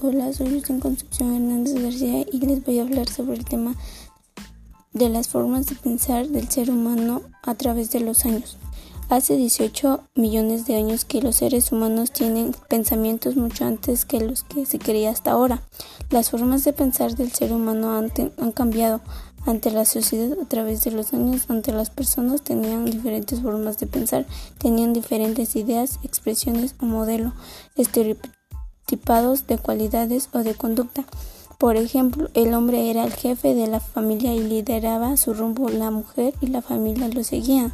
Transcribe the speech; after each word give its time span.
Hola, 0.00 0.32
soy 0.32 0.54
Justin 0.54 0.78
Concepción 0.78 1.34
Hernández 1.34 1.74
García 1.74 2.24
y 2.30 2.38
les 2.38 2.64
voy 2.64 2.78
a 2.78 2.82
hablar 2.82 3.08
sobre 3.08 3.36
el 3.36 3.44
tema 3.44 3.74
de 4.92 5.08
las 5.08 5.26
formas 5.26 5.66
de 5.66 5.74
pensar 5.74 6.28
del 6.28 6.48
ser 6.48 6.70
humano 6.70 7.22
a 7.42 7.56
través 7.56 7.90
de 7.90 7.98
los 7.98 8.24
años. 8.24 8.58
Hace 9.08 9.36
18 9.36 10.04
millones 10.14 10.66
de 10.66 10.76
años 10.76 11.04
que 11.04 11.20
los 11.20 11.34
seres 11.34 11.72
humanos 11.72 12.12
tienen 12.12 12.54
pensamientos 12.68 13.34
mucho 13.34 13.64
antes 13.64 14.04
que 14.04 14.20
los 14.20 14.44
que 14.44 14.66
se 14.66 14.78
creía 14.78 15.10
hasta 15.10 15.32
ahora. 15.32 15.62
Las 16.10 16.30
formas 16.30 16.62
de 16.62 16.72
pensar 16.72 17.16
del 17.16 17.32
ser 17.32 17.52
humano 17.52 17.98
han, 17.98 18.52
cambiado 18.52 19.00
ante 19.46 19.72
la 19.72 19.84
sociedad 19.84 20.38
a 20.40 20.44
través 20.48 20.84
de 20.84 20.92
los 20.92 21.12
años, 21.12 21.46
ante 21.48 21.72
las 21.72 21.90
personas 21.90 22.42
tenían 22.42 22.84
diferentes 22.84 23.40
formas 23.42 23.78
de 23.78 23.88
pensar, 23.88 24.26
tenían 24.58 24.92
diferentes 24.92 25.56
ideas, 25.56 25.98
expresiones 26.04 26.76
o 26.80 26.86
modelo 26.86 27.32
estereotipados 27.74 28.37
de 28.96 29.58
cualidades 29.58 30.30
o 30.32 30.38
de 30.38 30.54
conducta. 30.54 31.04
Por 31.58 31.76
ejemplo, 31.76 32.28
el 32.34 32.54
hombre 32.54 32.90
era 32.90 33.04
el 33.04 33.12
jefe 33.12 33.54
de 33.54 33.66
la 33.66 33.80
familia 33.80 34.32
y 34.34 34.40
lideraba 34.40 35.16
su 35.16 35.34
rumbo, 35.34 35.68
la 35.68 35.90
mujer 35.90 36.34
y 36.40 36.46
la 36.46 36.62
familia 36.62 37.08
lo 37.08 37.22
seguían. 37.22 37.72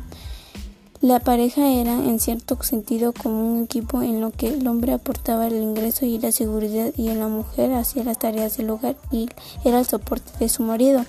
La 1.01 1.21
pareja 1.21 1.69
era 1.69 1.93
en 1.93 2.19
cierto 2.19 2.57
sentido 2.63 3.13
como 3.13 3.47
un 3.47 3.65
equipo 3.65 4.01
en 4.03 4.23
lo 4.23 4.31
que 4.31 4.55
el 4.55 4.67
hombre 4.67 4.95
aportaba 4.95 5.47
el 5.47 5.63
ingreso 5.63 6.07
y 6.07 6.19
la 6.19 6.33
seguridad 6.33 6.93
y 6.97 7.13
la 7.13 7.29
mujer 7.29 7.75
hacía 7.75 8.05
las 8.05 8.19
tareas 8.19 8.57
del 8.57 8.71
hogar 8.71 8.97
y 9.13 9.29
era 9.65 9.79
el 9.79 9.87
soporte 9.87 10.33
de 10.41 10.49
su 10.49 10.63
marido. 10.63 11.05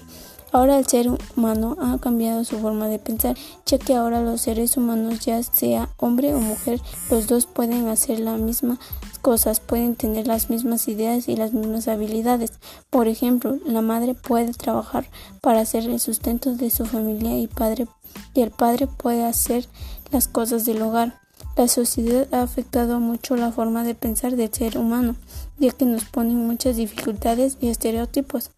Ahora 0.52 0.78
el 0.78 0.86
ser 0.86 1.10
humano 1.36 1.76
ha 1.80 1.98
cambiado 1.98 2.44
su 2.44 2.60
forma 2.60 2.88
de 2.88 3.00
pensar, 3.00 3.36
ya 3.66 3.78
que 3.78 3.96
ahora 3.96 4.22
los 4.22 4.42
seres 4.42 4.78
humanos, 4.78 5.26
ya 5.26 5.42
sea 5.44 5.90
hombre 5.98 6.34
o 6.34 6.40
mujer, 6.40 6.80
los 7.10 7.28
dos 7.28 7.46
pueden 7.46 7.88
hacer 7.88 8.20
las 8.20 8.40
mismas 8.40 8.80
cosas, 9.22 9.60
pueden 9.60 9.96
tener 9.96 10.28
las 10.28 10.50
mismas 10.50 10.88
ideas 10.88 11.28
y 11.28 11.36
las 11.36 11.52
mismas 11.54 11.88
habilidades. 11.88 12.54
Por 12.90 13.08
ejemplo, 13.08 13.58
la 13.66 13.82
madre 13.82 14.14
puede 14.14 14.54
trabajar 14.54 15.10
para 15.42 15.62
hacer 15.62 15.90
el 15.90 16.00
sustento 16.00 16.56
de 16.56 16.70
su 16.70 16.86
familia 16.86 17.38
y, 17.38 17.48
padre, 17.48 17.88
y 18.34 18.42
el 18.42 18.52
padre 18.52 18.88
puede 18.88 19.26
hacer 19.26 19.68
las 20.12 20.28
cosas 20.28 20.66
del 20.66 20.82
hogar. 20.82 21.20
La 21.58 21.68
sociedad 21.68 22.28
ha 22.34 22.42
afectado 22.42 23.00
mucho 23.00 23.36
la 23.36 23.52
forma 23.52 23.84
de 23.84 23.96
pensar 23.96 24.36
del 24.36 24.54
ser 24.54 24.78
humano, 24.78 25.16
ya 25.58 25.72
que 25.72 25.86
nos 25.86 26.06
ponen 26.06 26.48
muchas 26.48 26.76
dificultades 26.76 27.58
y 27.62 27.70
estereotipos. 27.70 28.52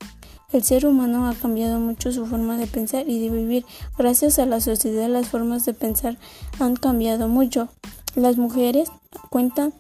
El 0.54 0.64
ser 0.64 0.86
humano 0.86 1.28
ha 1.28 1.34
cambiado 1.34 1.80
mucho 1.80 2.12
su 2.14 2.26
forma 2.26 2.58
de 2.58 2.68
pensar 2.68 3.10
y 3.10 3.20
de 3.20 3.30
vivir. 3.30 3.66
Gracias 3.98 4.40
a 4.40 4.46
la 4.46 4.62
sociedad 4.62 5.10
las 5.10 5.28
formas 5.28 5.66
de 5.66 5.74
pensar 5.74 6.18
han 6.60 6.76
cambiado 6.76 7.28
mucho. 7.28 7.68
Las 8.16 8.38
mujeres 8.38 8.90
cuentan 9.30 9.74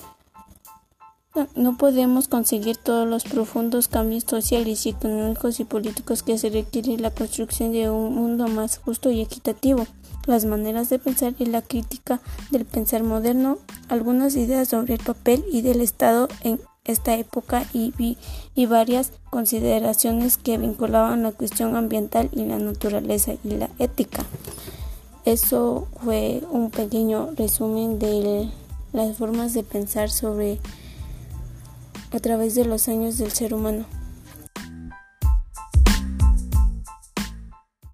no 1.55 1.77
podemos 1.77 2.27
conseguir 2.27 2.77
todos 2.77 3.07
los 3.07 3.23
profundos 3.23 3.87
cambios 3.87 4.23
sociales, 4.27 4.85
económicos 4.85 5.59
y 5.59 5.65
políticos 5.65 6.23
que 6.23 6.37
se 6.37 6.49
requiere 6.49 6.97
la 6.97 7.11
construcción 7.11 7.71
de 7.71 7.89
un 7.89 8.15
mundo 8.15 8.47
más 8.47 8.79
justo 8.79 9.11
y 9.11 9.21
equitativo. 9.21 9.85
Las 10.25 10.45
maneras 10.45 10.89
de 10.89 10.99
pensar 10.99 11.35
y 11.37 11.45
la 11.45 11.61
crítica 11.61 12.19
del 12.49 12.65
pensar 12.65 13.03
moderno, 13.03 13.59
algunas 13.87 14.35
ideas 14.35 14.69
sobre 14.69 14.95
el 14.95 14.99
papel 14.99 15.45
y 15.51 15.61
del 15.61 15.81
Estado 15.81 16.27
en 16.41 16.59
esta 16.87 17.15
época 17.15 17.65
y, 17.73 18.17
y 18.55 18.65
varias 18.65 19.11
consideraciones 19.29 20.37
que 20.37 20.57
vinculaban 20.57 21.23
la 21.23 21.31
cuestión 21.31 21.75
ambiental 21.75 22.29
y 22.31 22.45
la 22.45 22.57
naturaleza 22.57 23.33
y 23.43 23.49
la 23.51 23.69
ética. 23.77 24.25
Eso 25.25 25.87
fue 26.03 26.41
un 26.49 26.71
pequeño 26.71 27.31
resumen 27.35 27.99
de 27.99 28.49
las 28.93 29.17
formas 29.17 29.53
de 29.53 29.63
pensar 29.63 30.09
sobre 30.09 30.59
a 32.11 32.19
través 32.19 32.55
de 32.55 32.65
los 32.65 32.87
años 32.87 33.17
del 33.17 33.31
ser 33.31 33.53
humano. 33.53 33.85